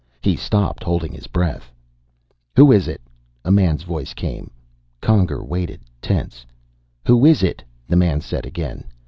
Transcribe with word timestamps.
He 0.19 0.35
stopped, 0.35 0.83
holding 0.83 1.11
his 1.13 1.27
breath. 1.27 1.71
"Who 2.55 2.71
is 2.71 2.87
it?" 2.87 3.01
a 3.45 3.51
man's 3.51 3.83
voice 3.83 4.15
came. 4.15 4.49
Conger 4.99 5.43
waited, 5.43 5.81
tense. 6.01 6.43
"Who 7.05 7.23
is 7.23 7.43
it?" 7.43 7.61
the 7.87 7.95
man 7.95 8.19
said 8.19 8.47
again. 8.47 8.85